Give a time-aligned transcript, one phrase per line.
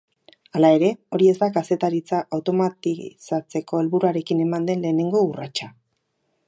[0.59, 5.73] Hala ere, hori ez da kazetaritza automatizatzeko helburuarekin eman den lehenengo urratsa.